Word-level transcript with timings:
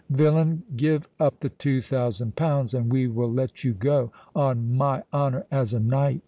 "Villain—give 0.09 1.07
up 1.19 1.41
the 1.41 1.49
two 1.49 1.79
thousand 1.79 2.35
pounds, 2.35 2.73
and 2.73 2.91
we 2.91 3.07
will 3.07 3.31
let 3.31 3.63
you 3.63 3.73
go—on 3.75 4.75
my 4.75 5.03
honour 5.13 5.45
as 5.51 5.75
a 5.75 5.79
knight!" 5.79 6.19